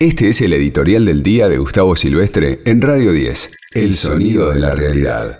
Este 0.00 0.28
es 0.28 0.40
el 0.42 0.52
editorial 0.52 1.04
del 1.06 1.24
día 1.24 1.48
de 1.48 1.58
Gustavo 1.58 1.96
Silvestre 1.96 2.60
en 2.66 2.80
Radio 2.80 3.10
10, 3.10 3.56
El 3.74 3.94
sonido 3.94 4.52
de 4.52 4.60
la 4.60 4.72
realidad. 4.72 5.36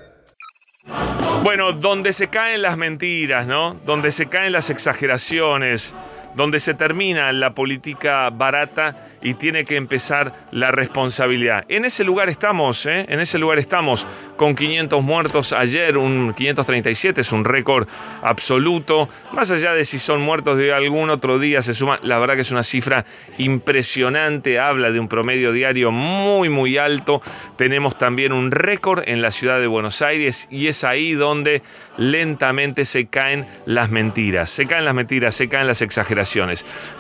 Bueno, 1.44 1.70
donde 1.70 2.12
se 2.12 2.26
caen 2.26 2.62
las 2.62 2.76
mentiras, 2.76 3.46
¿no? 3.46 3.80
Donde 3.86 4.10
se 4.10 4.26
caen 4.26 4.50
las 4.50 4.70
exageraciones, 4.70 5.94
donde 6.34 6.60
se 6.60 6.74
termina 6.74 7.32
la 7.32 7.54
política 7.54 8.30
barata 8.30 9.06
y 9.22 9.34
tiene 9.34 9.64
que 9.64 9.76
empezar 9.76 10.32
la 10.52 10.70
responsabilidad. 10.70 11.64
En 11.68 11.84
ese 11.84 12.04
lugar 12.04 12.28
estamos, 12.28 12.86
¿eh? 12.86 13.06
en 13.08 13.20
ese 13.20 13.38
lugar 13.38 13.58
estamos, 13.58 14.06
con 14.36 14.54
500 14.54 15.02
muertos 15.02 15.52
ayer, 15.52 15.96
un 15.96 16.34
537 16.34 17.20
es 17.20 17.32
un 17.32 17.44
récord 17.44 17.88
absoluto, 18.22 19.08
más 19.32 19.50
allá 19.50 19.74
de 19.74 19.84
si 19.84 19.98
son 19.98 20.20
muertos 20.20 20.58
de 20.58 20.72
algún 20.72 21.10
otro 21.10 21.38
día, 21.38 21.62
se 21.62 21.74
suma, 21.74 21.98
la 22.02 22.18
verdad 22.18 22.34
que 22.34 22.42
es 22.42 22.50
una 22.50 22.62
cifra 22.62 23.04
impresionante, 23.38 24.58
habla 24.58 24.90
de 24.90 25.00
un 25.00 25.08
promedio 25.08 25.52
diario 25.52 25.90
muy, 25.90 26.48
muy 26.48 26.78
alto, 26.78 27.22
tenemos 27.56 27.98
también 27.98 28.32
un 28.32 28.50
récord 28.50 29.02
en 29.06 29.22
la 29.22 29.30
ciudad 29.30 29.60
de 29.60 29.66
Buenos 29.66 30.02
Aires 30.02 30.46
y 30.50 30.68
es 30.68 30.84
ahí 30.84 31.12
donde 31.12 31.62
lentamente 31.96 32.84
se 32.84 33.06
caen 33.06 33.46
las 33.66 33.90
mentiras, 33.90 34.50
se 34.50 34.66
caen 34.66 34.84
las 34.84 34.94
mentiras, 34.94 35.34
se 35.34 35.48
caen 35.48 35.66
las 35.66 35.82
exageraciones. 35.82 36.17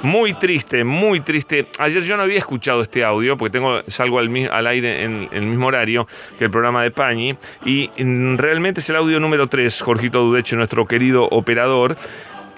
Muy 0.02 0.34
triste, 0.34 0.84
muy 0.84 1.20
triste. 1.20 1.66
Ayer 1.78 2.02
yo 2.02 2.16
no 2.16 2.22
había 2.22 2.38
escuchado 2.38 2.82
este 2.82 3.04
audio 3.04 3.36
porque 3.36 3.52
tengo, 3.52 3.82
salgo 3.88 4.18
al, 4.18 4.66
aire 4.66 5.04
en, 5.04 5.28
el 5.32 5.46
mismo 5.46 5.66
horario 5.66 6.06
que 6.38 6.44
el 6.44 6.50
programa 6.50 6.82
de 6.82 6.90
Pañi 6.90 7.36
y 7.64 7.90
mm, 7.98 8.36
realmente 8.36 8.80
es 8.80 8.90
el 8.90 8.96
audio 8.96 9.20
número 9.20 9.46
3, 9.46 9.80
Jorgito 9.82 10.22
Dudeche, 10.22 10.56
nuestro 10.56 10.86
querido 10.86 11.24
operador 11.24 11.96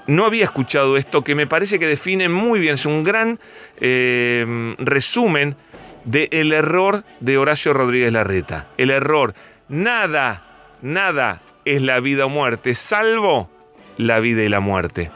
no 0.06 0.24
había 0.24 0.44
escuchado 0.44 0.96
esto 0.96 1.22
que 1.22 1.36
me 1.36 1.46
parece 1.46 1.78
que 1.78 1.86
define 1.86 2.28
muy 2.28 2.58
bien, 2.58 2.74
es 2.74 2.84
un 2.84 3.04
gran 3.04 3.38
eh, 3.80 4.74
resumen 4.78 5.56
del 6.04 6.52
error 6.52 7.04
de 7.20 7.38
Horacio 7.38 7.72
Rodríguez 7.72 8.12
Larreta. 8.12 8.68
El 8.76 8.90
error. 8.90 9.34
Nada, 9.68 10.76
nada 10.82 11.42
es 11.64 11.82
la 11.82 12.00
vida 12.00 12.26
o 12.26 12.28
muerte, 12.28 12.74
salvo 12.74 13.50
la 13.96 14.18
vida 14.20 14.42
y 14.42 14.48
la 14.48 14.60
muerte. 14.60 15.10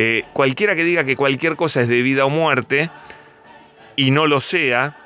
Eh, 0.00 0.22
cualquiera 0.32 0.76
que 0.76 0.84
diga 0.84 1.02
que 1.02 1.16
cualquier 1.16 1.56
cosa 1.56 1.80
es 1.80 1.88
de 1.88 2.02
vida 2.02 2.24
o 2.24 2.30
muerte, 2.30 2.88
y 3.96 4.12
no 4.12 4.28
lo 4.28 4.40
sea, 4.40 4.96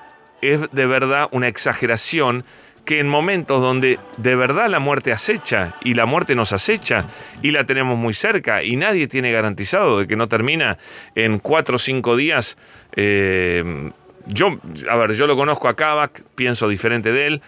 es 0.43 0.61
de 0.71 0.84
verdad 0.84 1.29
una 1.31 1.49
exageración 1.49 2.45
que 2.84 2.99
en 3.01 3.09
momentos 3.09 3.62
donde 3.62 3.99
de 4.19 4.37
verdad 4.37 4.69
la 4.69 4.81
muerte 4.81 5.11
acecha 5.11 5.77
y 5.83 5.95
la 5.95 6.05
muerte 6.05 6.34
nos 6.34 6.53
acecha 6.53 7.07
y 7.41 7.53
la 7.53 7.65
tenemos 7.65 7.97
muy 7.97 8.12
cerca 8.12 8.62
y 8.62 8.77
nadie 8.77 9.07
tiene 9.07 9.33
garantizado 9.33 10.01
de 10.01 10.07
que 10.07 10.15
no 10.15 10.29
termina 10.29 10.77
en 11.15 11.39
cuatro 11.39 11.77
o 11.77 11.79
cinco 11.79 12.15
días, 12.15 12.59
eh, 12.95 13.93
yo, 14.27 14.61
a 14.91 14.97
ver, 14.97 15.12
yo 15.15 15.27
lo 15.27 15.37
conozco 15.37 15.69
a 15.69 15.75
Kavak, 15.75 16.23
pienso 16.34 16.69
diferente 16.69 17.12
de 17.12 17.29
él, 17.29 17.43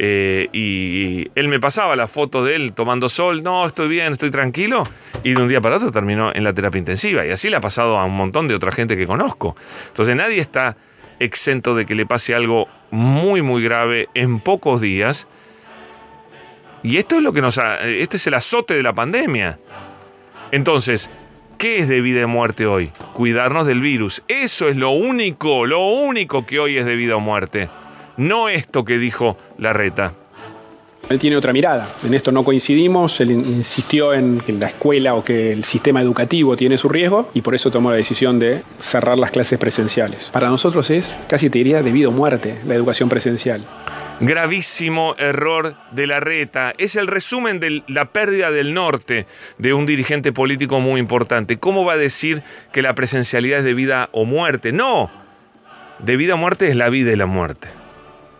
eh, 0.00 0.48
y 0.52 1.28
él 1.34 1.48
me 1.48 1.58
pasaba 1.58 1.96
la 1.96 2.06
foto 2.06 2.44
de 2.44 2.54
él 2.54 2.72
tomando 2.72 3.08
sol, 3.08 3.42
no, 3.42 3.66
estoy 3.66 3.88
bien, 3.88 4.12
estoy 4.12 4.30
tranquilo, 4.30 4.84
y 5.24 5.34
de 5.34 5.42
un 5.42 5.48
día 5.48 5.60
para 5.60 5.76
otro 5.76 5.90
terminó 5.90 6.32
en 6.32 6.44
la 6.44 6.52
terapia 6.52 6.78
intensiva. 6.78 7.26
Y 7.26 7.30
así 7.30 7.50
le 7.50 7.56
ha 7.56 7.60
pasado 7.60 7.98
a 7.98 8.04
un 8.04 8.14
montón 8.14 8.46
de 8.46 8.54
otra 8.54 8.70
gente 8.70 8.96
que 8.96 9.06
conozco. 9.06 9.56
Entonces 9.88 10.14
nadie 10.14 10.40
está 10.40 10.76
exento 11.18 11.74
de 11.74 11.84
que 11.84 11.96
le 11.96 12.06
pase 12.06 12.32
algo 12.34 12.68
muy, 12.92 13.42
muy 13.42 13.62
grave 13.62 14.08
en 14.14 14.38
pocos 14.38 14.80
días. 14.80 15.26
Y 16.84 16.98
esto 16.98 17.16
es 17.16 17.22
lo 17.22 17.32
que 17.32 17.40
nos 17.40 17.58
ha, 17.58 17.80
este 17.80 18.18
es 18.18 18.26
el 18.28 18.34
azote 18.34 18.74
de 18.74 18.84
la 18.84 18.92
pandemia. 18.92 19.58
Entonces, 20.52 21.10
¿qué 21.58 21.78
es 21.78 21.88
de 21.88 22.00
vida 22.00 22.24
o 22.24 22.28
muerte 22.28 22.66
hoy? 22.66 22.92
Cuidarnos 23.14 23.66
del 23.66 23.80
virus. 23.80 24.22
Eso 24.28 24.68
es 24.68 24.76
lo 24.76 24.90
único, 24.90 25.66
lo 25.66 25.84
único 25.88 26.46
que 26.46 26.60
hoy 26.60 26.78
es 26.78 26.84
de 26.84 26.94
vida 26.94 27.16
o 27.16 27.20
muerte. 27.20 27.68
No 28.18 28.48
esto 28.48 28.84
que 28.84 28.98
dijo 28.98 29.38
Larreta. 29.58 30.12
Él 31.08 31.18
tiene 31.18 31.36
otra 31.36 31.52
mirada. 31.52 31.88
En 32.04 32.12
esto 32.12 32.32
no 32.32 32.44
coincidimos. 32.44 33.20
Él 33.20 33.30
insistió 33.30 34.12
en 34.12 34.40
que 34.40 34.52
la 34.52 34.66
escuela 34.66 35.14
o 35.14 35.24
que 35.24 35.52
el 35.52 35.64
sistema 35.64 36.02
educativo 36.02 36.56
tiene 36.56 36.76
su 36.76 36.88
riesgo 36.88 37.30
y 37.32 37.40
por 37.40 37.54
eso 37.54 37.70
tomó 37.70 37.90
la 37.90 37.96
decisión 37.96 38.38
de 38.38 38.60
cerrar 38.78 39.16
las 39.18 39.30
clases 39.30 39.58
presenciales. 39.58 40.30
Para 40.32 40.48
nosotros 40.48 40.90
es, 40.90 41.16
casi 41.28 41.48
te 41.48 41.58
diría, 41.58 41.80
debido 41.80 42.10
a 42.10 42.12
muerte 42.12 42.56
la 42.66 42.74
educación 42.74 43.08
presencial. 43.08 43.64
Gravísimo 44.20 45.14
error 45.16 45.76
de 45.92 46.08
la 46.08 46.18
reta. 46.18 46.74
Es 46.76 46.96
el 46.96 47.06
resumen 47.06 47.60
de 47.60 47.84
la 47.86 48.06
pérdida 48.06 48.50
del 48.50 48.74
norte 48.74 49.26
de 49.58 49.74
un 49.74 49.86
dirigente 49.86 50.32
político 50.32 50.80
muy 50.80 51.00
importante. 51.00 51.58
¿Cómo 51.58 51.84
va 51.84 51.92
a 51.92 51.98
decir 51.98 52.42
que 52.72 52.82
la 52.82 52.96
presencialidad 52.96 53.60
es 53.60 53.64
de 53.64 53.74
vida 53.74 54.08
o 54.10 54.24
muerte? 54.24 54.72
No. 54.72 55.08
De 56.00 56.16
vida 56.16 56.34
o 56.34 56.36
muerte 56.36 56.68
es 56.68 56.74
la 56.74 56.90
vida 56.90 57.12
y 57.12 57.16
la 57.16 57.26
muerte. 57.26 57.77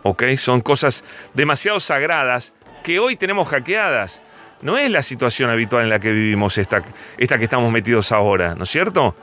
¿Ok? 0.03 0.23
Son 0.37 0.61
cosas 0.61 1.03
demasiado 1.33 1.79
sagradas 1.79 2.53
que 2.83 2.99
hoy 2.99 3.15
tenemos 3.15 3.47
hackeadas. 3.49 4.21
No 4.61 4.77
es 4.77 4.91
la 4.91 5.03
situación 5.03 5.49
habitual 5.49 5.83
en 5.83 5.89
la 5.89 5.99
que 5.99 6.11
vivimos 6.11 6.57
esta, 6.57 6.81
esta 7.17 7.37
que 7.37 7.45
estamos 7.45 7.71
metidos 7.71 8.11
ahora, 8.11 8.55
¿no 8.55 8.63
es 8.63 8.69
cierto? 8.69 9.15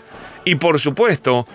Y 0.45 0.55
por 0.55 0.79
supuesto 0.79 1.47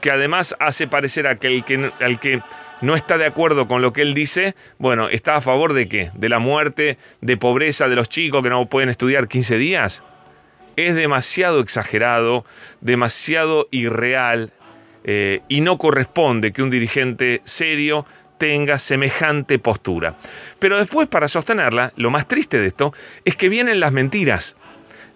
que 0.00 0.10
además 0.10 0.54
hace 0.60 0.86
parecer 0.86 1.26
a 1.26 1.36
que, 1.36 1.62
que, 1.62 1.90
al 2.00 2.20
que 2.20 2.42
no 2.80 2.94
está 2.94 3.18
de 3.18 3.26
acuerdo 3.26 3.66
con 3.66 3.82
lo 3.82 3.92
que 3.92 4.02
él 4.02 4.14
dice, 4.14 4.54
bueno, 4.78 5.08
está 5.08 5.36
a 5.36 5.40
favor 5.40 5.72
de 5.72 5.88
qué? 5.88 6.10
De 6.14 6.28
la 6.28 6.38
muerte, 6.38 6.98
de 7.20 7.36
pobreza 7.36 7.88
de 7.88 7.96
los 7.96 8.08
chicos 8.08 8.42
que 8.42 8.50
no 8.50 8.66
pueden 8.66 8.90
estudiar 8.90 9.28
15 9.28 9.56
días. 9.56 10.04
Es 10.76 10.94
demasiado 10.94 11.60
exagerado, 11.60 12.44
demasiado 12.80 13.68
irreal 13.70 14.52
eh, 15.04 15.40
y 15.48 15.60
no 15.60 15.78
corresponde 15.78 16.52
que 16.52 16.62
un 16.62 16.70
dirigente 16.70 17.40
serio 17.44 18.06
tenga 18.38 18.78
semejante 18.78 19.58
postura. 19.58 20.16
Pero 20.58 20.78
después, 20.78 21.08
para 21.08 21.28
sostenerla, 21.28 21.92
lo 21.96 22.10
más 22.10 22.26
triste 22.26 22.58
de 22.58 22.66
esto 22.66 22.92
es 23.24 23.36
que 23.36 23.48
vienen 23.48 23.80
las 23.80 23.92
mentiras. 23.92 24.56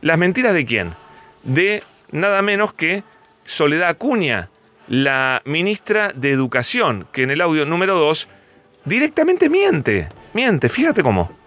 ¿Las 0.01 0.19
mentiras 0.19 0.55
de 0.55 0.65
quién? 0.65 0.95
De 1.43 1.83
nada 2.11 2.43
menos 2.43 2.73
que 2.73 3.03
Soledad 3.45 3.89
Acuña, 3.89 4.51
la 4.87 5.43
ministra 5.45 6.13
de 6.15 6.31
Educación, 6.31 7.07
que 7.13 7.23
en 7.23 7.31
el 7.31 7.41
audio 7.41 7.65
número 7.65 7.99
2 7.99 8.29
directamente 8.85 9.49
miente. 9.49 10.09
Miente, 10.35 10.69
fíjate 10.69 11.03
cómo 11.03 11.38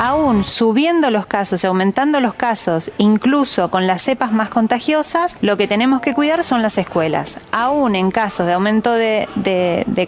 aún 0.00 0.44
subiendo 0.44 1.10
los 1.10 1.26
casos, 1.26 1.62
aumentando 1.62 2.20
los 2.20 2.32
casos, 2.32 2.90
incluso 2.96 3.70
con 3.70 3.86
las 3.86 4.00
cepas 4.00 4.32
más 4.32 4.48
contagiosas, 4.48 5.36
lo 5.42 5.58
que 5.58 5.68
tenemos 5.68 6.00
que 6.00 6.14
cuidar 6.14 6.42
son 6.42 6.62
las 6.62 6.78
escuelas. 6.78 7.36
Aún 7.52 7.94
en 7.94 8.10
casos 8.10 8.46
de 8.46 8.54
aumento 8.54 8.94
de, 8.94 9.26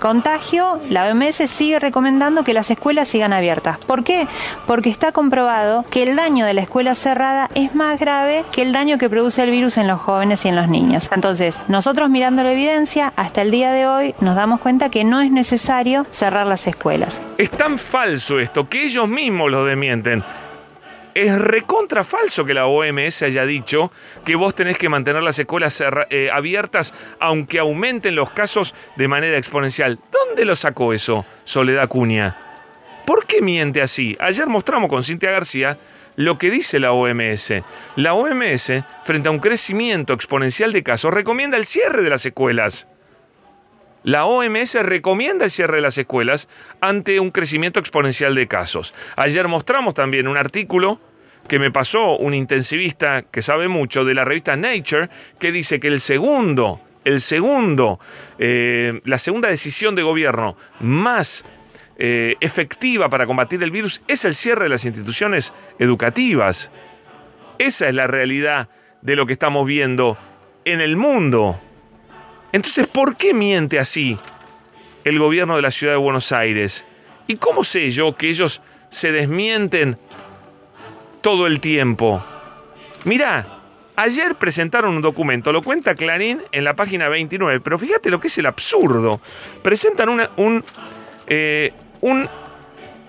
contagio, 0.01 0.81
la 0.89 1.07
OMS 1.07 1.43
sigue 1.47 1.79
recomendando 1.79 2.43
que 2.43 2.55
las 2.55 2.71
escuelas 2.71 3.09
sigan 3.09 3.35
abiertas. 3.35 3.77
¿Por 3.81 4.03
qué? 4.03 4.27
Porque 4.67 4.89
está 4.89 5.13
comprobado 5.13 5.85
que 5.91 6.03
el 6.05 6.17
daño 6.17 6.47
de 6.47 6.55
la 6.55 6.63
escuela 6.63 6.95
cerrada 6.95 7.51
es 7.55 7.75
más 7.75 8.01
grave 8.01 8.47
que 8.51 8.63
el 8.63 8.73
daño 8.73 8.97
que 8.97 9.11
produce 9.11 9.43
el 9.43 9.51
virus 9.51 9.77
en 9.77 9.89
los 9.89 10.01
jóvenes 10.01 10.47
y 10.47 10.49
en 10.49 10.57
los 10.57 10.69
niños. 10.69 11.11
Entonces, 11.15 11.61
nosotros 11.69 12.09
mirando 12.09 12.43
la 12.43 12.53
evidencia, 12.53 13.13
hasta 13.17 13.43
el 13.43 13.51
día 13.51 13.71
de 13.73 13.87
hoy 13.87 14.15
nos 14.21 14.37
damos 14.37 14.61
cuenta 14.61 14.89
que 14.89 15.05
no 15.05 15.21
es 15.21 15.31
necesario 15.31 16.07
cerrar 16.11 16.47
las 16.47 16.67
escuelas. 16.67 17.21
Es 17.37 17.51
tan 17.51 17.79
falso 17.79 18.41
esto 18.41 18.67
que 18.71 18.87
ellos 18.87 19.07
mismos 19.07 19.51
lo 19.51 19.67
de 19.67 19.82
mienten. 19.83 20.23
Es 21.13 21.39
recontra 21.39 22.05
falso 22.05 22.45
que 22.45 22.55
la 22.55 22.67
OMS 22.67 23.23
haya 23.23 23.45
dicho 23.45 23.91
que 24.25 24.37
vos 24.37 24.55
tenés 24.55 24.79
que 24.79 24.89
mantener 24.89 25.23
las 25.23 25.39
escuelas 25.39 25.83
eh, 26.09 26.31
abiertas 26.33 26.95
aunque 27.19 27.59
aumenten 27.59 28.15
los 28.15 28.31
casos 28.31 28.75
de 28.97 29.09
manera 29.09 29.37
exponencial. 29.37 29.99
¿Dónde 30.11 30.45
lo 30.45 30.55
sacó 30.55 30.93
eso, 30.93 31.27
Soledad 31.45 31.89
Cuña? 31.89 32.37
¿Por 33.05 33.27
qué 33.27 33.43
miente 33.43 33.83
así? 33.83 34.17
Ayer 34.21 34.47
mostramos 34.47 34.89
con 34.89 35.03
Cintia 35.03 35.33
García 35.33 35.77
lo 36.15 36.39
que 36.39 36.51
dice 36.51 36.79
la 36.79 36.93
OMS. 36.93 37.55
La 37.97 38.15
OMS, 38.15 38.73
frente 39.03 39.29
a 39.29 39.33
un 39.33 39.41
crecimiento 39.41 40.13
exponencial 40.13 40.73
de 40.73 40.85
casos, 40.85 41.13
recomienda 41.13 41.57
el 41.57 41.67
cierre 41.67 42.03
de 42.03 42.11
las 42.11 42.25
escuelas. 42.25 42.87
La 44.05 44.25
OMS 44.25 44.75
recomienda 44.83 45.45
el 45.45 45.51
cierre 45.51 45.77
de 45.77 45.83
las 45.83 45.97
escuelas 45.97 46.49
ante 46.81 47.21
un 47.21 47.31
crecimiento 47.31 47.79
exponencial 47.79 48.35
de 48.35 48.49
casos. 48.49 48.95
Ayer 49.17 49.47
mostramos 49.47 49.95
también 49.95 50.27
un 50.27 50.37
artículo 50.37 51.01
que 51.49 51.59
me 51.59 51.71
pasó 51.71 52.17
un 52.17 52.35
intensivista 52.35 53.23
que 53.23 53.43
sabe 53.43 53.69
mucho 53.69 54.05
de 54.05 54.15
la 54.15 54.25
revista 54.25 54.57
Nature, 54.57 55.09
que 55.39 55.53
dice 55.53 55.81
que 55.81 55.89
el 55.89 56.01
segundo, 56.01 56.81
el 57.05 57.21
segundo, 57.21 58.01
eh, 58.39 59.01
la 59.05 59.19
segunda 59.19 59.49
decisión 59.49 59.95
de 59.95 60.03
gobierno 60.03 60.57
más 60.81 61.45
eh, 61.99 62.37
efectiva 62.41 63.09
para 63.09 63.27
combatir 63.27 63.63
el 63.63 63.71
virus 63.71 64.03
es 64.09 64.25
el 64.25 64.35
cierre 64.35 64.65
de 64.65 64.71
las 64.71 64.85
instituciones 64.85 65.53
educativas. 65.79 66.71
Esa 67.59 67.89
es 67.89 67.95
la 67.95 68.07
realidad 68.07 68.69
de 69.03 69.17
lo 69.17 69.27
que 69.27 69.33
estamos 69.35 69.67
viendo 69.67 70.17
en 70.65 70.81
el 70.81 70.97
mundo. 70.97 71.61
Entonces, 72.53 72.87
¿por 72.87 73.17
qué 73.17 73.35
miente 73.35 73.79
así 73.79 74.17
el 75.05 75.19
gobierno 75.19 75.57
de 75.57 75.63
la 75.63 75.71
ciudad 75.71 75.95
de 75.95 75.99
Buenos 75.99 76.33
Aires? 76.33 76.85
¿Y 77.27 77.37
cómo 77.37 77.65
sé 77.65 77.91
yo 77.91 78.15
que 78.15 78.29
ellos 78.29 78.61
se 78.91 79.11
desmienten 79.11 79.97
todo 81.23 81.47
el 81.47 81.61
tiempo? 81.61 82.23
Mirá, 83.05 83.63
Ayer 83.95 84.35
presentaron 84.37 84.97
un 84.97 85.03
documento, 85.03 85.53
lo 85.53 85.63
cuenta 85.63 85.95
Clarín 85.95 86.43
en 86.51 86.65
la 86.65 86.75
página 86.75 87.09
29, 87.11 87.61
pero 87.61 87.79
fíjate 87.79 88.11
lo 88.11 88.19
que 88.21 88.29
es 88.29 88.39
el 88.39 88.47
absurdo. 88.47 89.21
Presentan 89.63 90.09
un, 90.09 90.65
eh, 91.27 91.73
un 92.01 92.29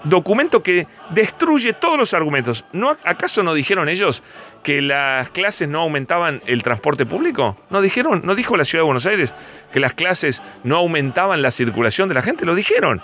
documento 0.03 0.63
que 0.63 0.87
destruye 1.09 1.73
todos 1.73 1.97
los 1.97 2.13
argumentos. 2.13 2.65
¿No, 2.71 2.97
¿Acaso 3.03 3.43
no 3.43 3.53
dijeron 3.53 3.89
ellos 3.89 4.23
que 4.63 4.81
las 4.81 5.29
clases 5.29 5.67
no 5.67 5.79
aumentaban 5.81 6.41
el 6.45 6.63
transporte 6.63 7.05
público? 7.05 7.57
¿No 7.69 7.81
dijeron, 7.81 8.21
no 8.23 8.35
dijo 8.35 8.57
la 8.57 8.65
ciudad 8.65 8.81
de 8.83 8.87
Buenos 8.87 9.05
Aires 9.05 9.35
que 9.71 9.79
las 9.79 9.93
clases 9.93 10.41
no 10.63 10.77
aumentaban 10.77 11.41
la 11.41 11.51
circulación 11.51 12.07
de 12.09 12.15
la 12.15 12.21
gente? 12.21 12.45
Lo 12.45 12.55
dijeron. 12.55 13.01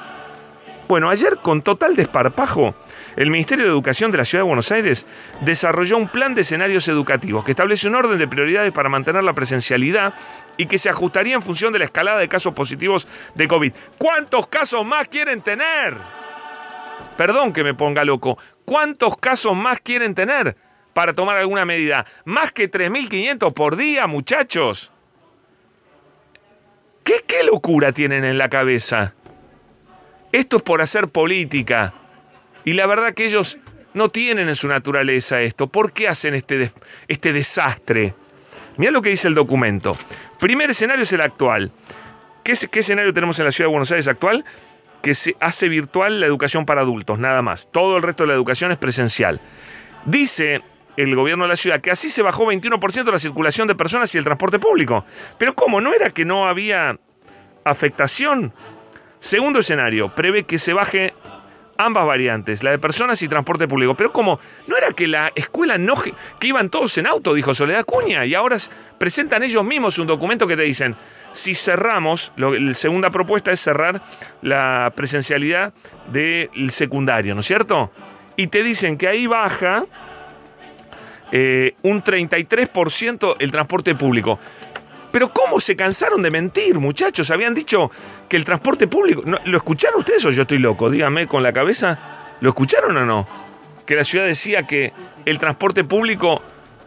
Bueno, 0.89 1.11
ayer 1.11 1.37
con 1.37 1.61
total 1.61 1.95
desparpajo, 1.95 2.73
el 3.15 3.29
Ministerio 3.29 3.65
de 3.65 3.69
Educación 3.69 4.09
de 4.09 4.17
la 4.17 4.25
Ciudad 4.25 4.43
de 4.43 4.47
Buenos 4.47 4.71
Aires 4.71 5.05
desarrolló 5.41 5.97
un 5.97 6.07
plan 6.07 6.33
de 6.33 6.41
escenarios 6.41 6.87
educativos 6.87 7.45
que 7.45 7.51
establece 7.51 7.87
un 7.87 7.93
orden 7.93 8.17
de 8.17 8.27
prioridades 8.27 8.71
para 8.71 8.89
mantener 8.89 9.23
la 9.23 9.33
presencialidad 9.33 10.15
y 10.57 10.65
que 10.65 10.79
se 10.79 10.89
ajustaría 10.89 11.35
en 11.35 11.43
función 11.43 11.73
de 11.73 11.79
la 11.79 11.85
escalada 11.85 12.17
de 12.17 12.27
casos 12.27 12.55
positivos 12.55 13.07
de 13.35 13.47
COVID. 13.47 13.71
¿Cuántos 13.99 14.47
casos 14.47 14.83
más 14.83 15.07
quieren 15.07 15.41
tener? 15.41 15.93
Perdón 17.19 17.51
que 17.51 17.65
me 17.65 17.73
ponga 17.73 18.05
loco. 18.05 18.37
¿Cuántos 18.63 19.17
casos 19.17 19.53
más 19.53 19.81
quieren 19.81 20.15
tener 20.15 20.55
para 20.93 21.11
tomar 21.11 21.35
alguna 21.35 21.65
medida? 21.65 22.05
¿Más 22.23 22.53
que 22.53 22.71
3.500 22.71 23.53
por 23.53 23.75
día, 23.75 24.07
muchachos? 24.07 24.93
¿Qué, 27.03 27.25
¿Qué 27.27 27.43
locura 27.43 27.91
tienen 27.91 28.23
en 28.23 28.37
la 28.37 28.49
cabeza? 28.49 29.15
Esto 30.31 30.55
es 30.55 30.63
por 30.63 30.81
hacer 30.81 31.09
política. 31.09 31.93
Y 32.63 32.71
la 32.71 32.87
verdad 32.87 33.13
que 33.13 33.25
ellos 33.25 33.57
no 33.93 34.07
tienen 34.07 34.47
en 34.47 34.55
su 34.55 34.69
naturaleza 34.69 35.41
esto. 35.41 35.67
¿Por 35.67 35.91
qué 35.91 36.07
hacen 36.07 36.35
este, 36.35 36.71
este 37.09 37.33
desastre? 37.33 38.13
Mira 38.77 38.93
lo 38.93 39.01
que 39.01 39.09
dice 39.09 39.27
el 39.27 39.35
documento. 39.35 39.93
Primer 40.39 40.69
escenario 40.69 41.03
es 41.03 41.11
el 41.11 41.19
actual. 41.19 41.69
¿Qué, 42.45 42.53
¿Qué, 42.71 42.79
escenario 42.79 43.13
tenemos 43.13 43.37
en 43.39 43.45
la 43.45 43.51
ciudad 43.51 43.67
de 43.67 43.71
Buenos 43.73 43.91
Aires 43.91 44.07
actual? 44.07 44.45
Que 45.01 45.15
se 45.15 45.35
hace 45.39 45.69
virtual 45.69 46.19
la 46.19 46.25
educación 46.25 46.65
para 46.65 46.81
adultos, 46.81 47.19
nada 47.19 47.41
más. 47.41 47.69
Todo 47.71 47.97
el 47.97 48.03
resto 48.03 48.23
de 48.23 48.27
la 48.27 48.33
educación 48.33 48.71
es 48.71 48.77
presencial. 48.77 49.39
Dice 50.05 50.61
el 50.97 51.15
gobierno 51.15 51.45
de 51.45 51.49
la 51.49 51.55
ciudad 51.55 51.79
que 51.79 51.91
así 51.91 52.09
se 52.09 52.21
bajó 52.21 52.45
21% 52.45 53.11
la 53.11 53.19
circulación 53.19 53.67
de 53.67 53.75
personas 53.75 54.13
y 54.13 54.17
el 54.17 54.23
transporte 54.23 54.59
público. 54.59 55.05
Pero 55.37 55.55
¿cómo? 55.55 55.79
¿No 55.79 55.93
era 55.93 56.09
que 56.09 56.25
no 56.25 56.47
había 56.47 56.99
afectación? 57.63 58.53
Segundo 59.19 59.59
escenario, 59.59 60.13
prevé 60.15 60.43
que 60.43 60.59
se 60.59 60.73
baje 60.73 61.13
ambas 61.79 62.05
variantes, 62.05 62.61
la 62.61 62.71
de 62.71 62.77
personas 62.77 63.21
y 63.21 63.27
transporte 63.27 63.67
público. 63.67 63.95
Pero 63.95 64.11
como 64.11 64.39
no 64.67 64.77
era 64.77 64.91
que 64.91 65.07
la 65.07 65.31
escuela 65.33 65.77
no 65.77 65.95
que 66.39 66.47
iban 66.47 66.69
todos 66.69 66.97
en 66.97 67.07
auto, 67.07 67.33
dijo 67.33 67.53
Soledad 67.55 67.85
Cuña, 67.85 68.25
y 68.25 68.35
ahora 68.35 68.57
presentan 68.97 69.43
ellos 69.43 69.63
mismos 69.63 69.97
un 69.97 70.05
documento 70.05 70.45
que 70.45 70.57
te 70.57 70.63
dicen, 70.63 70.95
si 71.31 71.55
cerramos, 71.55 72.31
la 72.35 72.73
segunda 72.73 73.09
propuesta 73.09 73.51
es 73.51 73.61
cerrar 73.61 74.01
la 74.41 74.91
presencialidad 74.93 75.73
del 76.11 76.69
secundario, 76.71 77.33
¿no 77.33 77.39
es 77.39 77.47
cierto? 77.47 77.91
Y 78.35 78.47
te 78.47 78.61
dicen 78.61 78.97
que 78.97 79.07
ahí 79.07 79.25
baja 79.25 79.85
eh, 81.31 81.75
un 81.83 82.03
33% 82.03 83.35
el 83.39 83.51
transporte 83.51 83.95
público. 83.95 84.39
Pero 85.11 85.33
¿cómo 85.33 85.59
se 85.59 85.75
cansaron 85.75 86.21
de 86.21 86.31
mentir, 86.31 86.79
muchachos? 86.79 87.31
Habían 87.31 87.53
dicho 87.53 87.91
que 88.27 88.37
el 88.37 88.43
transporte 88.43 88.87
público... 88.87 89.23
¿Lo 89.45 89.57
escucharon 89.57 89.99
ustedes 89.99 90.23
o 90.25 90.31
yo 90.31 90.43
estoy 90.43 90.59
loco? 90.59 90.89
Dígame 90.89 91.27
con 91.27 91.41
la 91.41 91.51
cabeza. 91.51 91.97
¿Lo 92.41 92.49
escucharon 92.49 92.95
o 92.97 93.05
no? 93.05 93.27
Que 93.85 93.95
la 93.95 94.03
ciudad 94.03 94.25
decía 94.25 94.67
que 94.67 94.93
el 95.25 95.39
transporte 95.39 95.83
público 95.83 96.41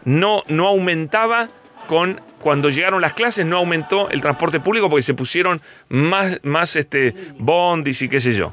no, 0.05 0.43
no 0.47 0.67
aumentaba 0.67 1.49
con... 1.87 2.21
Cuando 2.39 2.69
llegaron 2.69 2.99
las 2.99 3.13
clases 3.13 3.45
no 3.45 3.57
aumentó 3.57 4.09
el 4.09 4.19
transporte 4.19 4.59
público 4.59 4.89
porque 4.89 5.03
se 5.03 5.13
pusieron 5.13 5.61
más, 5.87 6.39
más 6.43 6.75
este, 6.75 7.15
bondis 7.37 8.01
y 8.01 8.09
qué 8.09 8.19
sé 8.19 8.33
yo. 8.33 8.51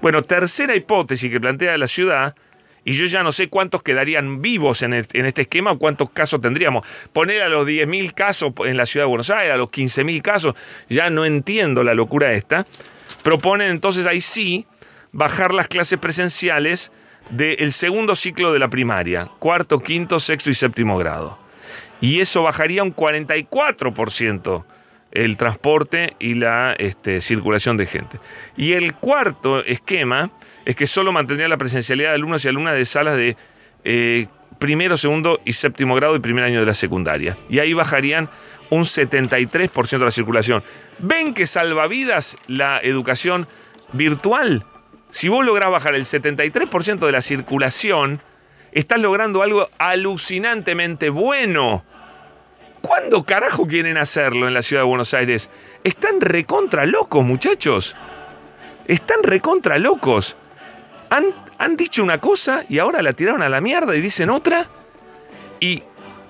Bueno, 0.00 0.22
tercera 0.22 0.74
hipótesis 0.74 1.30
que 1.30 1.38
plantea 1.38 1.76
la 1.76 1.86
ciudad 1.86 2.34
y 2.86 2.92
yo 2.92 3.04
ya 3.04 3.24
no 3.24 3.32
sé 3.32 3.48
cuántos 3.48 3.82
quedarían 3.82 4.40
vivos 4.40 4.80
en, 4.82 4.94
este 4.94 5.42
esquema 5.42 5.72
o 5.72 5.78
cuántos 5.78 6.08
casos 6.10 6.40
tendríamos. 6.40 6.86
Poner 7.12 7.42
a 7.42 7.48
los 7.48 7.66
10.000 7.66 8.14
casos 8.14 8.52
en 8.64 8.76
la 8.76 8.86
ciudad 8.86 9.06
de 9.06 9.08
Buenos 9.08 9.28
Aires, 9.28 9.52
a 9.52 9.56
los 9.56 9.70
15.000 9.70 10.22
casos, 10.22 10.54
ya 10.88 11.10
no 11.10 11.24
entiendo 11.24 11.82
la 11.82 11.94
locura 11.94 12.32
esta. 12.32 12.64
Proponen 13.24 13.72
entonces 13.72 14.06
ahí 14.06 14.20
sí 14.20 14.66
bajar 15.10 15.52
las 15.52 15.66
clases 15.66 15.98
presenciales 15.98 16.92
del 17.30 17.72
segundo 17.72 18.14
ciclo 18.14 18.52
de 18.52 18.60
la 18.60 18.68
primaria, 18.68 19.32
cuarto, 19.40 19.80
quinto, 19.80 20.20
sexto 20.20 20.50
y 20.50 20.54
séptimo 20.54 20.96
grado. 20.96 21.40
Y 22.00 22.20
eso 22.20 22.42
bajaría 22.42 22.84
un 22.84 22.94
44% 22.94 24.64
el 25.16 25.38
transporte 25.38 26.14
y 26.18 26.34
la 26.34 26.74
este, 26.78 27.20
circulación 27.22 27.76
de 27.78 27.86
gente. 27.86 28.20
Y 28.56 28.72
el 28.74 28.94
cuarto 28.94 29.64
esquema 29.64 30.30
es 30.66 30.76
que 30.76 30.86
solo 30.86 31.10
mantendría 31.10 31.48
la 31.48 31.56
presencialidad 31.56 32.10
de 32.10 32.16
alumnos 32.16 32.44
y 32.44 32.48
alumnas 32.48 32.74
de 32.74 32.84
salas 32.84 33.16
de 33.16 33.36
eh, 33.84 34.26
primero, 34.58 34.96
segundo 34.98 35.40
y 35.44 35.54
séptimo 35.54 35.94
grado 35.94 36.16
y 36.16 36.18
primer 36.18 36.44
año 36.44 36.60
de 36.60 36.66
la 36.66 36.74
secundaria. 36.74 37.38
Y 37.48 37.60
ahí 37.60 37.72
bajarían 37.72 38.28
un 38.68 38.82
73% 38.82 39.98
de 39.98 40.04
la 40.04 40.10
circulación. 40.10 40.62
¿Ven 40.98 41.32
que 41.32 41.46
salva 41.46 41.86
vidas 41.86 42.36
la 42.46 42.78
educación 42.82 43.46
virtual? 43.92 44.66
Si 45.10 45.28
vos 45.28 45.46
lográs 45.46 45.70
bajar 45.70 45.94
el 45.94 46.04
73% 46.04 47.06
de 47.06 47.12
la 47.12 47.22
circulación, 47.22 48.20
estás 48.72 49.00
logrando 49.00 49.42
algo 49.42 49.70
alucinantemente 49.78 51.08
bueno 51.08 51.84
¿Cuándo 52.86 53.24
carajo 53.24 53.66
quieren 53.66 53.96
hacerlo 53.96 54.46
en 54.46 54.54
la 54.54 54.62
ciudad 54.62 54.82
de 54.82 54.86
Buenos 54.86 55.12
Aires? 55.12 55.50
Están 55.82 56.20
recontra 56.20 56.86
locos, 56.86 57.24
muchachos. 57.24 57.96
Están 58.86 59.24
recontra 59.24 59.76
locos. 59.76 60.36
Han, 61.10 61.24
han 61.58 61.76
dicho 61.76 62.04
una 62.04 62.20
cosa 62.20 62.64
y 62.68 62.78
ahora 62.78 63.02
la 63.02 63.12
tiraron 63.12 63.42
a 63.42 63.48
la 63.48 63.60
mierda 63.60 63.96
y 63.96 64.00
dicen 64.00 64.30
otra. 64.30 64.68
Y 65.58 65.82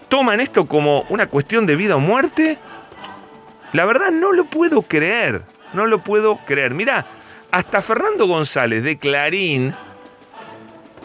toman 0.08 0.40
esto 0.40 0.64
como 0.64 1.02
una 1.10 1.26
cuestión 1.26 1.66
de 1.66 1.76
vida 1.76 1.96
o 1.96 2.00
muerte. 2.00 2.56
La 3.74 3.84
verdad 3.84 4.10
no 4.10 4.32
lo 4.32 4.46
puedo 4.46 4.80
creer. 4.80 5.42
No 5.74 5.84
lo 5.84 5.98
puedo 5.98 6.38
creer. 6.46 6.72
Mira, 6.72 7.04
hasta 7.50 7.82
Fernando 7.82 8.26
González 8.26 8.82
de 8.82 8.96
Clarín, 8.96 9.74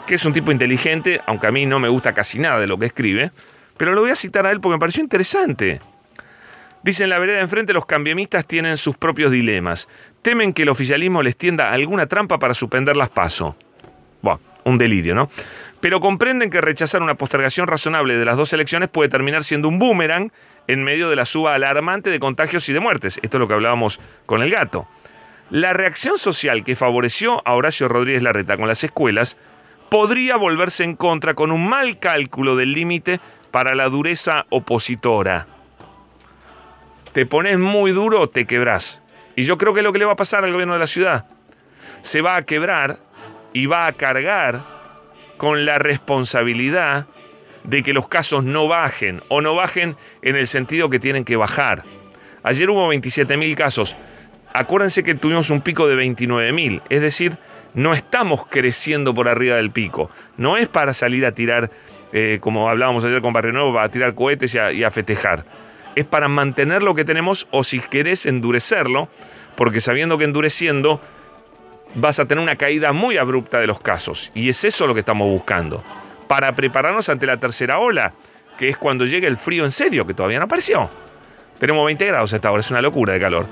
que 0.07 0.15
es 0.15 0.23
un 0.23 0.31
tipo 0.31 0.53
inteligente, 0.53 1.19
aunque 1.25 1.47
a 1.47 1.51
mí 1.51 1.65
no 1.65 1.77
me 1.77 1.89
gusta 1.89 2.13
casi 2.13 2.39
nada 2.39 2.57
de 2.57 2.67
lo 2.67 2.79
que 2.79 2.85
escribe, 2.85 3.31
pero 3.81 3.95
lo 3.95 4.01
voy 4.01 4.11
a 4.11 4.15
citar 4.15 4.45
a 4.45 4.51
él 4.51 4.61
porque 4.61 4.75
me 4.75 4.79
pareció 4.79 5.01
interesante. 5.01 5.81
Dice, 6.83 7.03
en 7.03 7.09
la 7.09 7.17
vereda 7.17 7.37
de 7.37 7.41
enfrente 7.41 7.73
los 7.73 7.87
cambiamistas 7.87 8.45
tienen 8.45 8.77
sus 8.77 8.95
propios 8.95 9.31
dilemas. 9.31 9.87
Temen 10.21 10.53
que 10.53 10.61
el 10.61 10.69
oficialismo 10.69 11.23
les 11.23 11.35
tienda 11.35 11.71
alguna 11.71 12.05
trampa 12.05 12.37
para 12.37 12.53
suspender 12.53 12.95
las 12.95 13.09
pasos. 13.09 13.55
Bueno, 14.21 14.39
un 14.65 14.77
delirio, 14.77 15.15
¿no? 15.15 15.31
Pero 15.79 15.99
comprenden 15.99 16.51
que 16.51 16.61
rechazar 16.61 17.01
una 17.01 17.15
postergación 17.15 17.65
razonable 17.65 18.17
de 18.17 18.23
las 18.23 18.37
dos 18.37 18.53
elecciones 18.53 18.91
puede 18.91 19.09
terminar 19.09 19.43
siendo 19.43 19.67
un 19.67 19.79
boomerang 19.79 20.31
en 20.67 20.83
medio 20.83 21.09
de 21.09 21.15
la 21.15 21.25
suba 21.25 21.55
alarmante 21.55 22.11
de 22.11 22.19
contagios 22.19 22.69
y 22.69 22.73
de 22.73 22.81
muertes. 22.81 23.19
Esto 23.23 23.37
es 23.37 23.39
lo 23.39 23.47
que 23.47 23.55
hablábamos 23.55 23.99
con 24.27 24.43
el 24.43 24.51
gato. 24.51 24.87
La 25.49 25.73
reacción 25.73 26.19
social 26.19 26.63
que 26.63 26.75
favoreció 26.75 27.41
a 27.45 27.55
Horacio 27.55 27.87
Rodríguez 27.87 28.21
Larreta 28.21 28.57
con 28.57 28.67
las 28.67 28.83
escuelas 28.83 29.37
podría 29.89 30.37
volverse 30.37 30.83
en 30.83 30.95
contra 30.95 31.33
con 31.33 31.51
un 31.51 31.67
mal 31.67 31.97
cálculo 31.97 32.55
del 32.55 32.73
límite 32.73 33.19
para 33.51 33.75
la 33.75 33.89
dureza 33.89 34.45
opositora. 34.49 35.47
Te 37.13 37.25
pones 37.25 37.59
muy 37.59 37.91
duro, 37.91 38.29
te 38.29 38.45
quebrás. 38.45 39.03
Y 39.35 39.43
yo 39.43 39.57
creo 39.57 39.73
que 39.73 39.81
es 39.81 39.83
lo 39.83 39.93
que 39.93 39.99
le 39.99 40.05
va 40.05 40.13
a 40.13 40.17
pasar 40.17 40.43
al 40.43 40.51
gobierno 40.53 40.73
de 40.73 40.79
la 40.79 40.87
ciudad. 40.87 41.25
Se 42.01 42.21
va 42.21 42.37
a 42.37 42.43
quebrar 42.43 42.99
y 43.53 43.65
va 43.65 43.85
a 43.85 43.93
cargar 43.93 44.63
con 45.37 45.65
la 45.65 45.77
responsabilidad 45.77 47.07
de 47.63 47.83
que 47.83 47.93
los 47.93 48.07
casos 48.07 48.43
no 48.43 48.67
bajen 48.67 49.21
o 49.27 49.41
no 49.41 49.55
bajen 49.55 49.95
en 50.21 50.35
el 50.35 50.47
sentido 50.47 50.89
que 50.89 50.99
tienen 50.99 51.25
que 51.25 51.35
bajar. 51.35 51.83
Ayer 52.43 52.69
hubo 52.69 52.91
27.000 52.91 53.55
casos. 53.55 53.95
Acuérdense 54.53 55.03
que 55.03 55.15
tuvimos 55.15 55.49
un 55.49 55.61
pico 55.61 55.87
de 55.87 55.95
29.000. 55.95 56.81
Es 56.89 57.01
decir, 57.01 57.37
no 57.73 57.93
estamos 57.93 58.45
creciendo 58.47 59.13
por 59.13 59.27
arriba 59.27 59.57
del 59.57 59.71
pico. 59.71 60.09
No 60.37 60.57
es 60.57 60.67
para 60.67 60.93
salir 60.93 61.25
a 61.25 61.33
tirar 61.33 61.71
eh, 62.13 62.39
como 62.41 62.69
hablábamos 62.69 63.03
ayer 63.03 63.21
con 63.21 63.33
Barrio 63.33 63.53
Nuevo, 63.53 63.79
a 63.79 63.89
tirar 63.89 64.13
cohetes 64.15 64.53
y 64.55 64.59
a, 64.59 64.71
y 64.71 64.83
a 64.83 64.91
festejar. 64.91 65.45
Es 65.95 66.05
para 66.05 66.27
mantener 66.27 66.83
lo 66.83 66.95
que 66.95 67.05
tenemos 67.05 67.47
o 67.51 67.63
si 67.63 67.79
querés 67.79 68.25
endurecerlo, 68.25 69.09
porque 69.55 69.81
sabiendo 69.81 70.17
que 70.17 70.23
endureciendo 70.23 71.01
vas 71.95 72.19
a 72.19 72.25
tener 72.25 72.41
una 72.41 72.55
caída 72.55 72.93
muy 72.93 73.17
abrupta 73.17 73.59
de 73.59 73.67
los 73.67 73.79
casos. 73.79 74.31
Y 74.33 74.49
es 74.49 74.63
eso 74.63 74.87
lo 74.87 74.93
que 74.93 75.01
estamos 75.01 75.27
buscando. 75.27 75.83
Para 76.27 76.53
prepararnos 76.55 77.09
ante 77.09 77.25
la 77.25 77.37
tercera 77.37 77.79
ola, 77.79 78.13
que 78.57 78.69
es 78.69 78.77
cuando 78.77 79.05
llegue 79.05 79.27
el 79.27 79.37
frío 79.37 79.65
en 79.65 79.71
serio, 79.71 80.05
que 80.05 80.13
todavía 80.13 80.39
no 80.39 80.45
apareció. 80.45 80.89
Tenemos 81.59 81.85
20 81.85 82.05
grados 82.05 82.33
hasta 82.33 82.47
ahora, 82.47 82.61
es 82.61 82.71
una 82.71 82.81
locura 82.81 83.13
de 83.13 83.19
calor. 83.19 83.45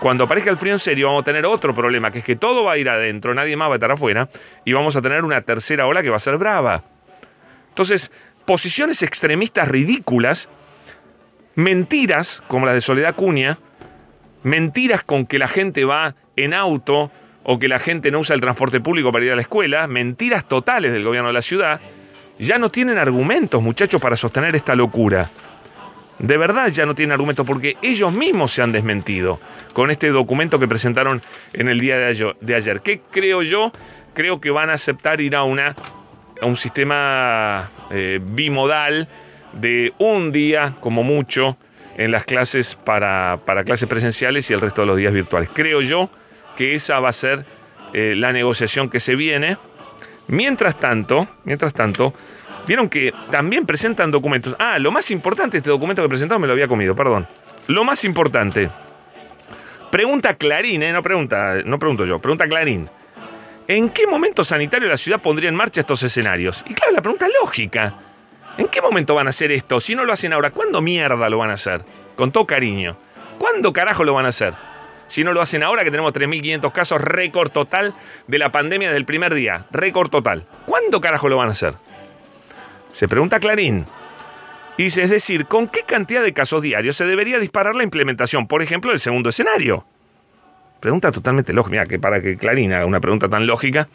Cuando 0.00 0.24
aparezca 0.24 0.50
el 0.50 0.56
frío 0.56 0.74
en 0.74 0.78
serio, 0.78 1.06
vamos 1.06 1.22
a 1.22 1.24
tener 1.24 1.46
otro 1.46 1.74
problema, 1.74 2.10
que 2.10 2.18
es 2.18 2.24
que 2.24 2.36
todo 2.36 2.64
va 2.64 2.72
a 2.72 2.78
ir 2.78 2.88
adentro, 2.88 3.32
nadie 3.34 3.56
más 3.56 3.68
va 3.68 3.72
a 3.72 3.76
estar 3.76 3.90
afuera, 3.90 4.28
y 4.64 4.72
vamos 4.72 4.94
a 4.94 5.02
tener 5.02 5.24
una 5.24 5.40
tercera 5.40 5.86
ola 5.86 6.02
que 6.02 6.10
va 6.10 6.16
a 6.16 6.20
ser 6.20 6.36
brava. 6.36 6.82
Entonces, 7.76 8.10
posiciones 8.46 9.02
extremistas 9.02 9.68
ridículas, 9.68 10.48
mentiras 11.56 12.42
como 12.48 12.64
las 12.64 12.74
de 12.74 12.80
Soledad 12.80 13.14
Cuña, 13.14 13.58
mentiras 14.42 15.04
con 15.04 15.26
que 15.26 15.38
la 15.38 15.46
gente 15.46 15.84
va 15.84 16.14
en 16.36 16.54
auto 16.54 17.12
o 17.42 17.58
que 17.58 17.68
la 17.68 17.78
gente 17.78 18.10
no 18.10 18.20
usa 18.20 18.34
el 18.34 18.40
transporte 18.40 18.80
público 18.80 19.12
para 19.12 19.26
ir 19.26 19.32
a 19.32 19.36
la 19.36 19.42
escuela, 19.42 19.86
mentiras 19.88 20.48
totales 20.48 20.90
del 20.94 21.04
gobierno 21.04 21.28
de 21.28 21.34
la 21.34 21.42
ciudad, 21.42 21.82
ya 22.38 22.56
no 22.56 22.70
tienen 22.70 22.96
argumentos, 22.96 23.60
muchachos, 23.60 24.00
para 24.00 24.16
sostener 24.16 24.56
esta 24.56 24.74
locura. 24.74 25.28
De 26.18 26.38
verdad 26.38 26.70
ya 26.70 26.86
no 26.86 26.94
tienen 26.94 27.12
argumentos 27.12 27.44
porque 27.46 27.76
ellos 27.82 28.10
mismos 28.10 28.52
se 28.52 28.62
han 28.62 28.72
desmentido 28.72 29.38
con 29.74 29.90
este 29.90 30.08
documento 30.08 30.58
que 30.58 30.66
presentaron 30.66 31.20
en 31.52 31.68
el 31.68 31.78
día 31.78 31.98
de 31.98 32.54
ayer. 32.54 32.80
¿Qué 32.80 33.02
creo 33.10 33.42
yo? 33.42 33.70
Creo 34.14 34.40
que 34.40 34.48
van 34.48 34.70
a 34.70 34.72
aceptar 34.72 35.20
ir 35.20 35.36
a, 35.36 35.42
una, 35.42 35.76
a 36.40 36.46
un 36.46 36.56
sistema 36.56 37.70
eh, 37.90 38.20
bimodal 38.22 39.08
de 39.52 39.92
un 39.98 40.32
día, 40.32 40.74
como 40.80 41.02
mucho, 41.02 41.56
en 41.96 42.10
las 42.10 42.24
clases 42.24 42.74
para, 42.74 43.40
para, 43.44 43.64
clases 43.64 43.88
presenciales 43.88 44.50
y 44.50 44.54
el 44.54 44.60
resto 44.60 44.82
de 44.82 44.86
los 44.86 44.96
días 44.96 45.12
virtuales. 45.12 45.48
Creo 45.52 45.80
yo 45.80 46.10
que 46.56 46.74
esa 46.74 47.00
va 47.00 47.08
a 47.08 47.12
ser 47.12 47.46
eh, 47.92 48.14
la 48.16 48.32
negociación 48.32 48.90
que 48.90 49.00
se 49.00 49.16
viene. 49.16 49.56
Mientras 50.28 50.78
tanto, 50.78 51.28
mientras 51.44 51.72
tanto, 51.72 52.12
vieron 52.66 52.88
que 52.88 53.14
también 53.30 53.64
presentan 53.64 54.10
documentos. 54.10 54.56
Ah, 54.58 54.78
lo 54.78 54.90
más 54.90 55.10
importante, 55.10 55.58
este 55.58 55.70
documento 55.70 56.02
que 56.02 56.08
presentaron 56.08 56.40
me 56.40 56.46
lo 56.46 56.52
había 56.52 56.68
comido, 56.68 56.94
perdón. 56.94 57.26
Lo 57.68 57.84
más 57.84 58.04
importante. 58.04 58.68
Pregunta 59.90 60.34
Clarín, 60.34 60.82
eh, 60.82 60.92
no 60.92 61.02
pregunta, 61.02 61.56
no 61.64 61.78
pregunto 61.78 62.04
yo, 62.04 62.18
pregunta 62.18 62.46
Clarín. 62.48 62.90
¿En 63.68 63.90
qué 63.90 64.06
momento 64.06 64.44
sanitario 64.44 64.88
la 64.88 64.96
ciudad 64.96 65.20
pondría 65.20 65.48
en 65.48 65.56
marcha 65.56 65.80
estos 65.80 66.02
escenarios? 66.04 66.64
Y 66.68 66.74
claro, 66.74 66.92
la 66.92 67.02
pregunta 67.02 67.26
lógica. 67.42 67.94
¿En 68.58 68.68
qué 68.68 68.80
momento 68.80 69.14
van 69.14 69.26
a 69.26 69.30
hacer 69.30 69.50
esto? 69.50 69.80
Si 69.80 69.96
no 69.96 70.04
lo 70.04 70.12
hacen 70.12 70.32
ahora, 70.32 70.50
¿cuándo 70.50 70.80
mierda 70.80 71.28
lo 71.28 71.38
van 71.38 71.50
a 71.50 71.54
hacer? 71.54 71.84
Con 72.14 72.30
todo 72.30 72.46
cariño. 72.46 72.96
¿Cuándo 73.38 73.72
carajo 73.72 74.04
lo 74.04 74.14
van 74.14 74.24
a 74.24 74.28
hacer? 74.28 74.54
Si 75.08 75.24
no 75.24 75.32
lo 75.32 75.42
hacen 75.42 75.64
ahora, 75.64 75.82
que 75.82 75.90
tenemos 75.90 76.12
3.500 76.12 76.72
casos, 76.72 77.00
récord 77.00 77.50
total 77.50 77.94
de 78.28 78.38
la 78.38 78.52
pandemia 78.52 78.88
desde 78.88 78.98
el 78.98 79.04
primer 79.04 79.34
día. 79.34 79.66
Récord 79.72 80.10
total. 80.10 80.46
¿Cuándo 80.64 81.00
carajo 81.00 81.28
lo 81.28 81.36
van 81.36 81.48
a 81.48 81.52
hacer? 81.52 81.74
Se 82.92 83.08
pregunta 83.08 83.40
Clarín. 83.40 83.84
dice, 84.78 85.02
es 85.02 85.10
decir, 85.10 85.46
¿con 85.46 85.68
qué 85.68 85.82
cantidad 85.82 86.22
de 86.22 86.32
casos 86.32 86.62
diarios 86.62 86.96
se 86.96 87.04
debería 87.04 87.38
disparar 87.40 87.74
la 87.74 87.82
implementación, 87.82 88.46
por 88.46 88.62
ejemplo, 88.62 88.90
del 88.90 89.00
segundo 89.00 89.28
escenario? 89.28 89.84
Pregunta 90.80 91.12
totalmente 91.12 91.52
lógica. 91.52 91.70
Mira, 91.70 91.86
que 91.86 91.98
para 91.98 92.20
que 92.20 92.36
Clarín 92.36 92.72
haga 92.72 92.86
una 92.86 93.00
pregunta 93.00 93.28
tan 93.28 93.46
lógica. 93.46 93.88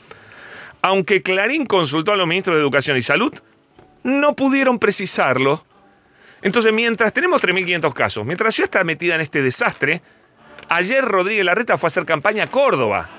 Aunque 0.82 1.22
Clarín 1.22 1.66
consultó 1.66 2.12
a 2.12 2.16
los 2.16 2.28
ministros 2.28 2.56
de 2.56 2.62
Educación 2.62 2.98
y 2.98 3.02
Salud, 3.02 3.34
no 4.04 4.36
pudieron 4.36 4.80
precisarlo. 4.80 5.64
Entonces, 6.42 6.74
mientras 6.74 7.14
tenemos 7.14 7.42
3.500 7.42 7.94
casos, 7.94 8.26
mientras 8.26 8.56
ciudad 8.56 8.66
está 8.66 8.84
metida 8.84 9.16
en 9.16 9.22
este 9.22 9.44
desastre, 9.44 10.02
ayer 10.70 11.06
Rodríguez 11.06 11.46
Larreta 11.46 11.78
fue 11.78 11.88
a 11.88 11.90
hacer 11.90 12.06
campaña 12.06 12.46
a 12.46 12.48
Córdoba. 12.48 13.10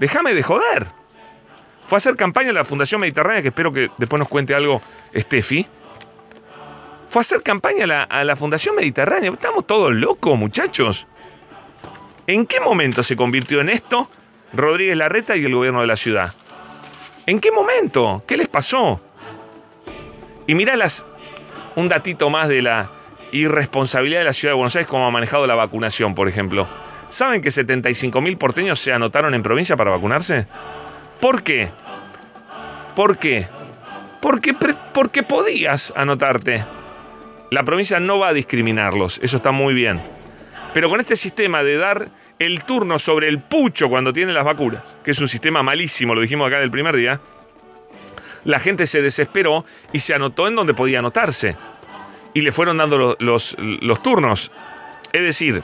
Déjame 0.00 0.34
de 0.34 0.42
joder. 0.42 0.88
Fue 1.86 1.96
a 1.96 1.98
hacer 1.98 2.16
campaña 2.16 2.50
a 2.50 2.54
la 2.54 2.64
Fundación 2.64 3.00
Mediterránea, 3.00 3.42
que 3.42 3.48
espero 3.48 3.72
que 3.72 3.90
después 3.98 4.18
nos 4.18 4.28
cuente 4.28 4.54
algo 4.54 4.82
Steffi. 5.14 5.66
Fue 7.08 7.20
a 7.20 7.22
hacer 7.22 7.42
campaña 7.42 8.02
a 8.02 8.24
la 8.24 8.36
Fundación 8.36 8.74
Mediterránea. 8.74 9.30
Estamos 9.30 9.66
todos 9.66 9.92
locos, 9.92 10.38
muchachos. 10.38 11.06
¿En 12.26 12.46
qué 12.46 12.60
momento 12.60 13.02
se 13.02 13.16
convirtió 13.16 13.60
en 13.60 13.68
esto 13.68 14.08
Rodríguez 14.52 14.96
Larreta 14.96 15.36
y 15.36 15.44
el 15.44 15.54
gobierno 15.54 15.80
de 15.80 15.86
la 15.86 15.96
ciudad? 15.96 16.34
¿En 17.26 17.40
qué 17.40 17.50
momento? 17.50 18.22
¿Qué 18.26 18.36
les 18.36 18.48
pasó? 18.48 19.00
Y 20.46 20.54
mirá 20.54 20.74
un 21.76 21.88
datito 21.88 22.30
más 22.30 22.48
de 22.48 22.62
la 22.62 22.90
irresponsabilidad 23.32 24.20
de 24.20 24.24
la 24.24 24.32
ciudad 24.32 24.52
de 24.52 24.56
Buenos 24.56 24.74
Aires, 24.74 24.88
como 24.88 25.06
ha 25.06 25.10
manejado 25.10 25.46
la 25.46 25.54
vacunación, 25.54 26.14
por 26.14 26.28
ejemplo. 26.28 26.66
¿Saben 27.08 27.42
que 27.42 27.50
75.000 27.50 28.38
porteños 28.38 28.80
se 28.80 28.92
anotaron 28.92 29.34
en 29.34 29.42
provincia 29.42 29.76
para 29.76 29.90
vacunarse? 29.90 30.46
¿Por 31.20 31.42
qué? 31.42 31.68
¿Por 32.96 33.18
qué? 33.18 33.48
Porque, 34.20 34.54
porque 34.92 35.22
podías 35.22 35.92
anotarte. 35.96 36.64
La 37.50 37.64
provincia 37.64 37.98
no 37.98 38.18
va 38.18 38.28
a 38.28 38.32
discriminarlos, 38.32 39.18
eso 39.22 39.38
está 39.38 39.50
muy 39.50 39.74
bien. 39.74 40.00
Pero 40.72 40.88
con 40.88 41.00
este 41.00 41.16
sistema 41.16 41.62
de 41.62 41.76
dar 41.76 42.10
el 42.38 42.64
turno 42.64 42.98
sobre 42.98 43.28
el 43.28 43.40
pucho 43.40 43.88
cuando 43.88 44.12
tiene 44.12 44.32
las 44.32 44.44
vacunas, 44.44 44.96
que 45.02 45.10
es 45.10 45.18
un 45.18 45.28
sistema 45.28 45.62
malísimo, 45.62 46.14
lo 46.14 46.20
dijimos 46.20 46.46
acá 46.46 46.60
del 46.60 46.70
primer 46.70 46.96
día, 46.96 47.20
la 48.44 48.58
gente 48.58 48.86
se 48.86 49.02
desesperó 49.02 49.64
y 49.92 50.00
se 50.00 50.14
anotó 50.14 50.48
en 50.48 50.56
donde 50.56 50.74
podía 50.74 51.00
anotarse. 51.00 51.56
Y 52.32 52.42
le 52.42 52.52
fueron 52.52 52.78
dando 52.78 53.16
los, 53.18 53.56
turnos. 54.02 54.50
Es 55.12 55.22
decir, 55.22 55.62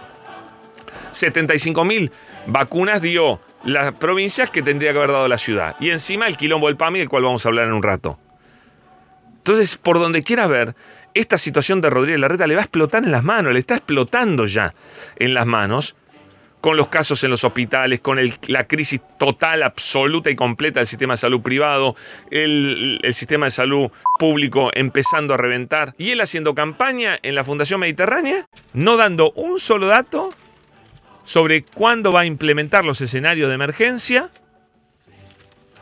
75 1.13 1.85
mil 1.85 2.11
vacunas 2.47 3.01
dio 3.01 3.41
las 3.65 3.93
provincias 3.93 4.51
que 4.51 4.63
tendría 4.63 4.93
que 4.93 4.99
haber 4.99 5.13
dado 5.13 5.29
la 5.29 5.39
ciudad. 5.39 5.77
Y 5.81 5.91
encima 5.91 6.27
el 6.27 6.37
quilombo 6.37 6.67
del 6.67 6.77
PAMI, 6.77 6.99
del 6.99 7.09
cual 7.09 7.23
vamos 7.23 7.47
a 7.47 7.49
hablar 7.49 7.67
en 7.67 7.73
un 7.73 7.83
rato. 7.83 8.19
Entonces, 9.39 9.77
por 9.77 10.01
donde 10.01 10.25
quiera 10.25 10.49
ver, 10.49 10.75
esta 11.21 11.39
situación 11.39 11.81
de 11.81 11.91
Rodríguez 11.91 12.21
Larreta 12.21 12.47
le 12.47 12.55
va 12.55 12.61
a 12.61 12.65
explotar 12.65 13.05
en 13.05 13.11
las 13.11 13.25
manos, 13.25 13.53
le 13.53 13.59
está 13.59 13.77
explotando 13.77 14.47
ya 14.47 14.73
en 15.17 15.35
las 15.35 15.47
manos, 15.47 15.97
con 16.61 16.77
los 16.77 16.89
casos 16.89 17.23
en 17.23 17.31
los 17.31 17.45
hospitales, 17.45 18.01
con 18.01 18.19
la 18.49 18.67
crisis 18.67 19.01
total, 19.19 19.63
absoluta 19.63 20.31
y 20.31 20.37
completa 20.37 20.81
del 20.81 20.87
sistema 20.87 21.15
de 21.15 21.19
salud 21.19 21.41
privado, 21.41 21.95
el, 22.31 22.99
el, 23.03 23.15
sistema 23.15 23.47
de 23.47 23.51
salud 23.51 23.91
público 24.19 24.71
empezando 24.75 25.35
a 25.35 25.37
reventar, 25.37 25.95
y 25.97 26.11
él 26.11 26.21
haciendo 26.21 26.55
campaña 26.55 27.19
en 27.23 27.35
la 27.35 27.45
Fundación 27.45 27.81
Mediterránea, 27.81 28.47
no 28.73 28.97
dando 28.97 29.31
un 29.33 29.61
solo 29.61 29.87
dato 29.87 30.31
sobre 31.25 31.63
cuándo 31.63 32.13
va 32.13 32.21
a 32.21 32.27
implementar 32.27 32.85
los 32.85 33.01
escenarios 33.01 33.49
de 33.49 33.55
emergencia, 33.55 34.31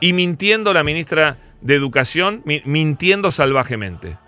y 0.00 0.12
mintiendo 0.12 0.74
la 0.74 0.84
ministra 0.84 1.38
de 1.62 1.74
Educación, 1.74 2.42
mintiendo 2.44 3.30
salvajemente. 3.30 4.18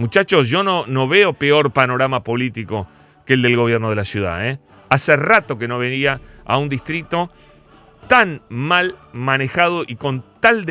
Muchachos, 0.00 0.48
yo 0.48 0.62
no, 0.62 0.86
no 0.86 1.08
veo 1.08 1.34
peor 1.34 1.74
panorama 1.74 2.24
político 2.24 2.88
que 3.26 3.34
el 3.34 3.42
del 3.42 3.54
gobierno 3.54 3.90
de 3.90 3.96
la 3.96 4.06
ciudad. 4.06 4.48
¿eh? 4.48 4.58
Hace 4.88 5.14
rato 5.14 5.58
que 5.58 5.68
no 5.68 5.76
venía 5.76 6.22
a 6.46 6.56
un 6.56 6.70
distrito 6.70 7.30
tan 8.08 8.40
mal 8.48 8.96
manejado 9.12 9.84
y 9.86 9.96
con 9.96 10.24
tal, 10.40 10.64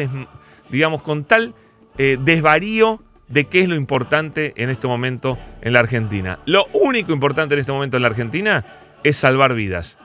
digamos, 0.71 1.03
con 1.03 1.25
tal 1.25 1.53
eh, 1.99 2.17
desvarío 2.19 3.03
de 3.27 3.45
qué 3.45 3.61
es 3.61 3.69
lo 3.69 3.75
importante 3.75 4.53
en 4.55 4.71
este 4.71 4.87
momento 4.87 5.37
en 5.61 5.73
la 5.73 5.79
Argentina. 5.81 6.39
Lo 6.47 6.65
único 6.73 7.13
importante 7.13 7.53
en 7.53 7.59
este 7.59 7.71
momento 7.71 7.97
en 7.97 8.01
la 8.01 8.09
Argentina 8.09 8.65
es 9.03 9.15
salvar 9.15 9.53
vidas. 9.53 9.99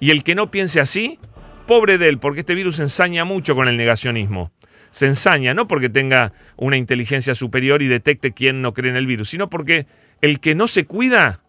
Y 0.00 0.10
el 0.10 0.24
que 0.24 0.34
no 0.34 0.50
piense 0.50 0.80
así, 0.80 1.20
pobre 1.68 1.98
de 1.98 2.08
él, 2.08 2.18
porque 2.18 2.40
este 2.40 2.56
virus 2.56 2.80
ensaña 2.80 3.24
mucho 3.24 3.54
con 3.54 3.68
el 3.68 3.76
negacionismo 3.76 4.50
se 4.96 5.06
ensaña, 5.06 5.52
no 5.52 5.68
porque 5.68 5.90
tenga 5.90 6.32
una 6.56 6.78
inteligencia 6.78 7.34
superior 7.34 7.82
y 7.82 7.86
detecte 7.86 8.32
quién 8.32 8.62
no 8.62 8.72
cree 8.72 8.90
en 8.90 8.96
el 8.96 9.06
virus, 9.06 9.28
sino 9.28 9.50
porque 9.50 9.86
el 10.22 10.40
que 10.40 10.54
no 10.54 10.68
se 10.68 10.86
cuida, 10.86 11.42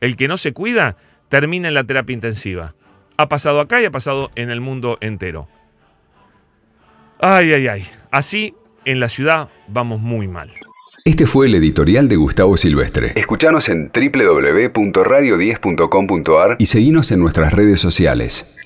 el 0.00 0.16
que 0.16 0.26
no 0.26 0.38
se 0.38 0.54
cuida, 0.54 0.96
termina 1.28 1.68
en 1.68 1.74
la 1.74 1.84
terapia 1.84 2.14
intensiva. 2.14 2.74
Ha 3.18 3.28
pasado 3.28 3.60
acá 3.60 3.82
y 3.82 3.84
ha 3.84 3.90
pasado 3.90 4.30
en 4.36 4.48
el 4.48 4.62
mundo 4.62 4.96
entero. 5.02 5.48
Ay, 7.20 7.52
ay, 7.52 7.68
ay. 7.68 7.86
Así 8.10 8.54
en 8.86 9.00
la 9.00 9.10
ciudad 9.10 9.50
vamos 9.66 10.00
muy 10.00 10.26
mal. 10.26 10.50
Este 11.04 11.26
fue 11.26 11.48
el 11.48 11.56
editorial 11.56 12.08
de 12.08 12.16
Gustavo 12.16 12.56
Silvestre. 12.56 13.12
Escuchanos 13.16 13.68
en 13.68 13.92
www.radio10.com.ar 13.92 16.56
y 16.58 16.64
seguinos 16.64 17.12
en 17.12 17.20
nuestras 17.20 17.52
redes 17.52 17.80
sociales. 17.80 18.57